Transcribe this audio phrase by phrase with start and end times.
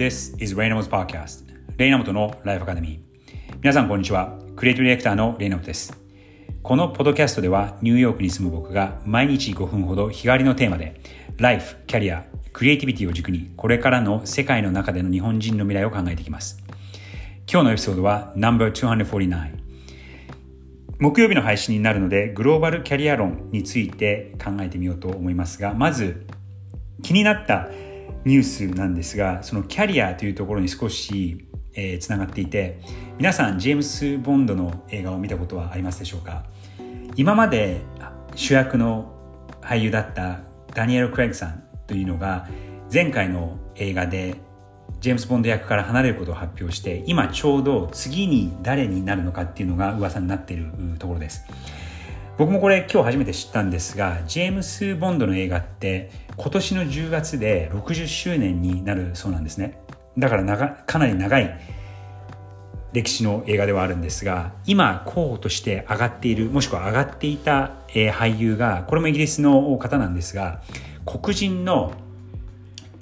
[0.00, 1.44] This is Raynamo's Podcast
[1.76, 4.38] レイナモトのライフアカデミー皆さんこんにちは。
[4.56, 5.92] クリエイティブディレクターのレイナモトです。
[6.62, 11.02] このポッドキャストではニューヨークに住む僕が毎日5分ほど日替わりのテーマで
[11.36, 12.24] ライフ、キャリア、
[12.54, 16.62] クリエイティビティを軸にこれからの世界の中での日本人の未来を考えていきます。
[17.46, 19.58] 今日のエピソードは No.249
[20.98, 26.26] 木曜日の配信になるのでグローバルキャリア論について考えてみようと思いますがまず
[27.02, 27.68] 気になった
[28.24, 32.80] ニュースなんですがそのキャリアというところに少しえー、つながっていて
[33.16, 36.44] 皆さんジェームス・ボンドの映画を見たことはありますでしょうか？
[37.14, 37.82] 今まで
[38.34, 39.14] 主役の
[39.62, 40.40] 俳優だった
[40.74, 42.48] ダニエル・クレイグさんというのが
[42.92, 44.34] 前回の映画で
[44.98, 51.44] ジェームス・ボンド役から離れることを発表して今ちょうど次に誰になるのかっていうのが噂になっているところです。
[52.40, 59.78] 僕もこれ今日初めて知ったんですがジェームス・ボンドの映画って今年の10月で60周年になるそうなんですね。
[60.16, 61.60] だからかなり長い
[62.94, 70.62] 歴史の映画ではあるんですが今候補として上がっているもしくは上がっていた、え、俳優がこれもイギリスの方なんですが
[71.04, 71.92] 黒人の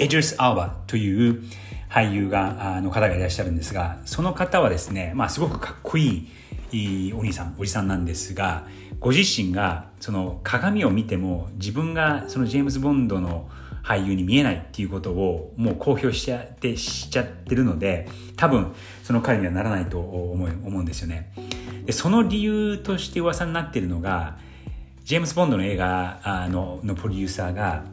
[0.00, 1.44] エジュス・アーバという
[1.88, 6.28] 俳優があの方がいらっしゃるんですがその方はですね、まあ、すごくかっこいい
[6.72, 8.66] いいお兄さんおじさんなんですが
[9.00, 13.48] ご自身がその鏡を見ても自分がそのジェームズ・ボンドの
[13.82, 21.32] 俳優に見えないっていうことをもう公表しちゃってしちゃってるので多分その彼にはならないと思う思うんですよね。
[21.86, 24.36] でその理由として噂になっているのが
[25.04, 27.84] ジェームズ・ボンドの映画ののプロデューサーが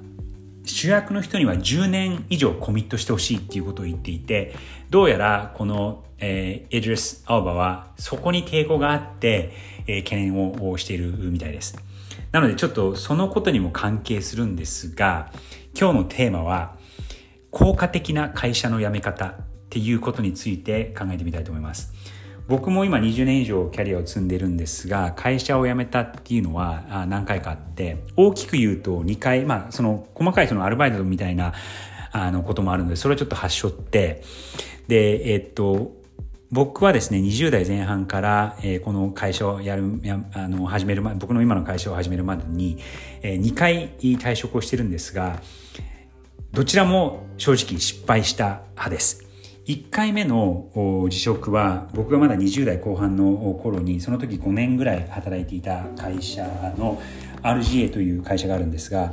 [0.66, 4.56] 主役の人には10年以上コミットしてほしいっていうことを言っていて
[4.90, 9.52] どうやらこの、えー、エドレス・アオバはそこに抵抗があって、
[9.88, 11.78] えー、懸念をしているみたいです。
[12.32, 15.32] なのでちょっとそのことにも関係するんですが
[15.78, 16.76] 今日のテーマは
[17.52, 19.36] 効果的な会社の辞め方っ
[19.70, 21.94] ていうことについて考えてみたいと思います。
[22.48, 31.54] 僕も今20年以上キャリアを積んでるんですが会社を辞めたっていうのは何回かあって大きく言うと2回まあその細かいそのアルバイトみたいな
[32.12, 34.24] あのこともあるのでそれをちょっと発症って
[34.88, 35.94] でえっと
[36.52, 42.78] 僕はですね20代前半から、えー、この会社をやるやあの始める僕の今の会社を始めるまでに、
[43.24, 45.42] えー、2回退職をしてるんですが
[46.54, 49.25] どちらも正直失敗した派です。
[49.66, 56.44] 1回目の辞職は僕がまだ20代後半の頃にその時5年ぐらい働いていた会社
[56.78, 57.02] の
[57.42, 59.12] RGA という会社があるんですが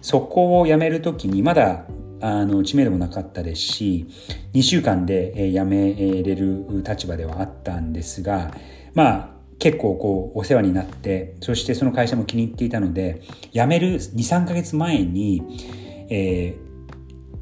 [0.00, 1.84] そこを辞める時にまだ
[2.22, 4.06] あの知名度もなかったですし
[4.54, 8.54] 2週間で辞めれる立場ではあったんですが
[8.94, 13.20] まあ結構こうお世話になってそしてその会社も気に入っていたので
[13.52, 15.42] 辞める23ヶ月前に、
[16.08, 16.69] えー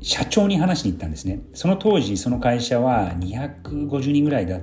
[0.00, 1.40] 社長に話しに行ったんですね。
[1.54, 4.60] その当時、その会社は250人ぐらいだ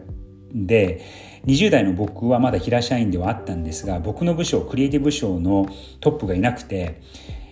[0.53, 1.01] で、
[1.45, 5.67] 20代の僕はまだ平社員ではあったんですが、僕の部署、クリエイティブ部署の
[5.99, 7.01] トップがいなくて、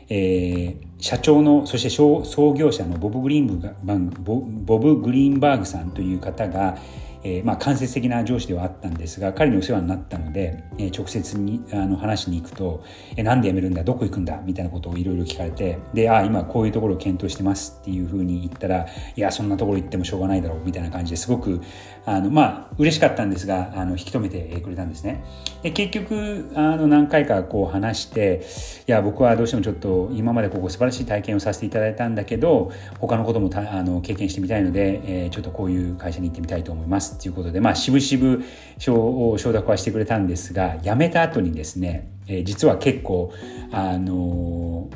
[0.09, 6.77] えー、社長の、そして創業者のボブ・グリーンバンボブ・グリーンバーグさんという方が、
[7.23, 12.83] えー、まあ、間接的な上司ではあったんですが彼にお世話になったので、えー、直接にあの話しに行くと
[13.15, 18.85] 「えなんで辞めるんだどこ行くんだ?」みたいなことをいろいろ聞かれてで「あ今こういうところを検討してます」っていうふうに言ったら
[19.15, 21.61] 「いやそんなところ行ってもしょうがないだろう」みたいな感じですごく
[22.05, 25.23] あのまあ嬉しかったんですがあの引き止めてくれたんですね。
[25.61, 28.41] で結局あの何回かこう話して
[28.87, 38.43] 「いや僕はどうしてもちょっと今までここ素晴らしい体験をさせていただいたんだけど他のこともあの経験してみたいので、えー、ちょっとこういう会社に行ってみたいと思います」っていうことでまあしぶしぶ
[38.77, 43.33] 承諾はしてくれたんですが辞めた後にですね、えー、実は結構
[43.71, 44.89] あの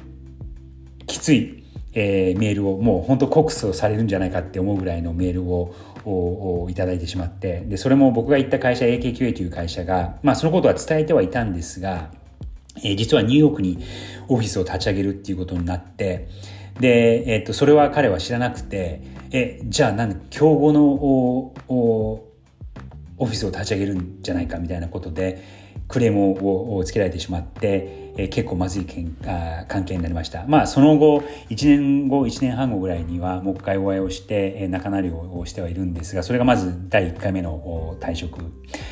[1.00, 1.64] ー、きつい
[2.00, 5.74] えー、メールをもう本当告訴されるんじゃないかって思うぐらいのメールを
[6.06, 12.12] をいただいてしまってでそれも僕が行った会社 AKQA という会社が、まあ、そのことは伝えてはいたんですが、
[12.78, 13.80] えー、実はニューヨークに
[14.30, 16.30] オフィスを立ち上げるっていうことになって
[16.79, 19.01] で、え、っとそれは彼は知らなくて
[19.31, 22.27] えじゃあなん競合のおお
[23.19, 25.41] オフィスを立ち上げるんじゃないかみたいなことで
[25.88, 30.45] クレームをつけられてしまってえー、結構まずいけんあ関係になりました。
[30.48, 38.39] まあその後、1年後、1年半後ぐらいにはもう一回お会いをして、えー、仲直りをしてはいるんですが、それがまず第1回目の退職。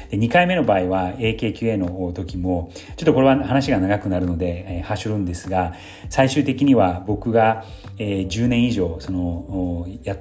[0.09, 5.73] で2回目の場合は AKQA の時も、ちょっとこれは話が長くなるので、えー、はしょるんですが、
[6.09, 7.65] 最終的には僕が、
[7.97, 10.15] えー、10年以上そのや、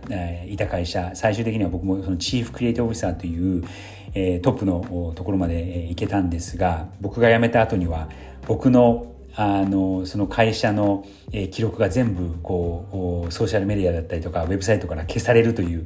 [0.46, 3.64] いた会社、最終的には僕もそのチーフクリエイティブオフィサーという、
[4.14, 8.08] え、トップのところまで行けたんですが、僕が辞めた後には
[8.46, 11.04] 僕のあのその会社の、
[11.50, 15.84] 記録が全部こうソーシャルメディアだったりとかウェブサイトから消されるという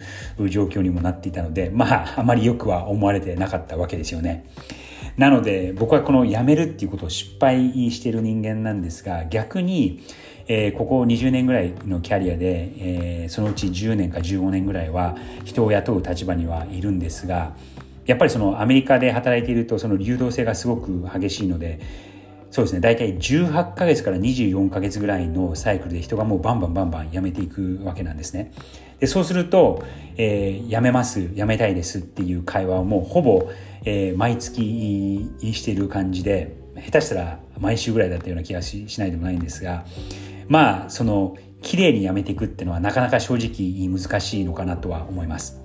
[0.50, 4.50] 状況にもなっていたのでまああまりよくは思われてなかったわけですよね。
[5.16, 10.04] なので僕はこの辞めるっていうことを失敗してる人間なんですが逆に、
[10.46, 17.52] えー、ここ20年ぐらいのキャリアで、えー、そのうち10年か15年ぐらいは人を雇う立場にはいるんですが
[18.08, 21.78] やっぱりそのアメリカで働いているとその流動性がすごく激しいので
[22.50, 28.52] そうですね大体18ヶ月から24ヶ月ぐらいのサイクルで人がもうバンバンバンバン辞めていくわけなんですね。
[28.98, 29.84] でそうすると、
[30.16, 33.50] えー、辞めます辞めたいですっていう会話をもうほぼ、
[33.84, 39.84] えー、毎月している感じで下手したら毎週ぐらいだったような気がししないでもないんですが
[40.48, 45.60] まあその綺麗に辞めていくっていうのはなかなか正直難しいのかなとは思います。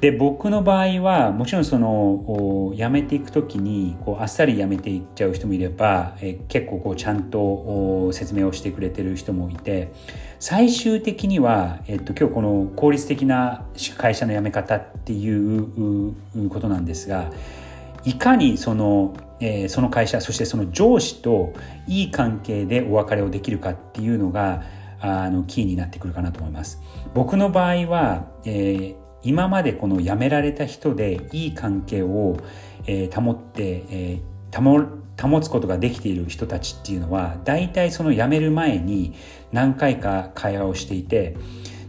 [0.00, 9.92] で僕の場合はもちろんその辞めていく時にこうあっさり辞めていっちゃう人もいればえ結構こうちゃんと説明をしてくれてる人もいて
[10.38, 13.64] 最終的には、えっと、今日この効率的な
[13.96, 16.14] 会社の辞め方っていう
[16.50, 17.30] ことなんですが
[18.04, 21.54] いかにその、えー、その会社そしてその上司と
[21.88, 24.62] いい関係でお別れをできるかっていうのが
[25.00, 26.80] あのキーになってくるかなと思います。
[27.14, 32.36] 僕の場合は、えー今までこの辞められた人でいい関係を、
[32.86, 39.14] えー、保って、えー、保つことができている人たちっていうのは大体その辞める前に
[39.52, 41.36] 何回か会話をしていて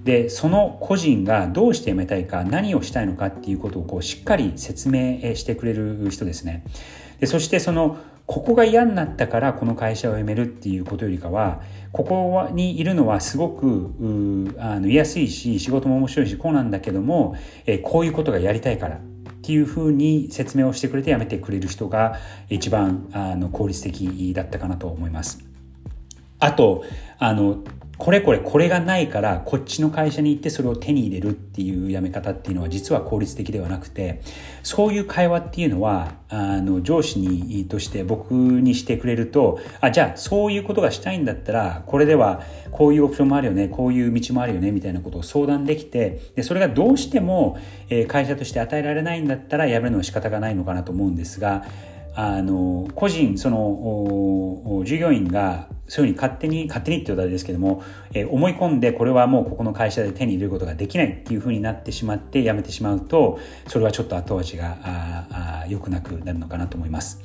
[0.03, 6.63] でその個人がどうして辞めたいか何をしたいのかっていうことをこうしっかり説明してくれる人ですね。
[7.19, 7.97] でそしてその
[8.27, 11.61] ここが嫌になったからこの会社を辞めるっていうことよりかは
[11.93, 17.35] ここにいるのはすごくあの居やすいし仕事も面白いしこうなんだけども、
[17.65, 18.99] えこういうことがやりたいからっ
[19.41, 22.17] ていうふうに説明をしてくれて辞めてくれる人が
[22.49, 25.39] 一番あの効率的だったかなと思います。
[26.39, 26.83] あと
[27.17, 27.63] あの
[27.97, 34.21] これこれこれがないからこっちの会社に行ってそれを手に入れるっていうやめ方っていうのは実は効率的ではなくて
[34.61, 47.57] そういう会話っていうのはあの上司にとして僕にしてくれるとあじゃあそういうことがしたいんだったらこれではこういうオプションもあるよねこういう道もあるよねみたいなことを相談できてでそれがどうしても
[48.07, 51.65] 会社として与えられないんだったらやめるのは仕方がないのかなと思うんですが
[52.19, 67.21] あの個人その従業員がそういうふうに勝手に勝手にって言うとあれですけども、えー、思い込んでこれはもうここの会社で手に入れることができないっていうふうになってしまって辞めてしまうとそれはちょっと後味が良くなくなるのかなと思います。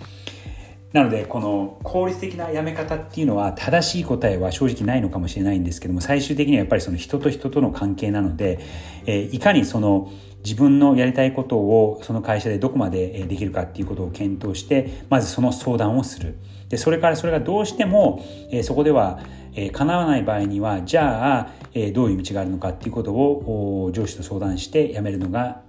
[0.93, 8.61] なのでこの効率的な辞め方っていうのは正しい答えは正直ないのかもしれないんですけども最終的にはやっぱりその人と人との関係なので、
[9.07, 10.13] えー、いかにその
[10.45, 16.37] 自分のやりたいことをその会社でどこまでできるかっていうことを検討してまずその相談をする
[16.73, 19.21] でそれからそれがどうしても、えそこでは、
[19.55, 25.61] え叶わない場合にはじゃあ、えどういう道があるのかっていうことを上司と相談して辞めるのが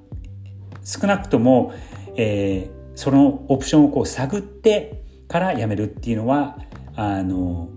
[0.85, 1.73] 少なくとも、
[2.15, 6.57] えそのオプションをこう探ってから辞めるっていうのは
[6.95, 7.67] あの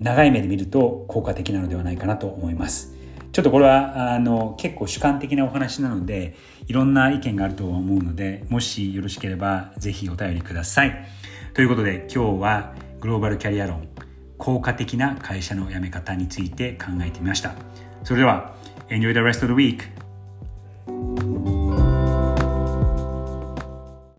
[0.00, 2.97] 長い目で見ると効果的なのではないかなと思います。
[3.38, 6.34] ちょっとこれはあの結構主観的なお話なので
[6.66, 11.08] いろんな意見があると思うのでもしよろしければぜひお便りください。
[11.54, 13.86] ということで今日はグローバルキャリア論
[14.38, 17.54] 効果的な会社の辞め方について考えてみました。
[18.02, 18.56] それでは
[18.88, 19.82] Enjoy the rest of the week!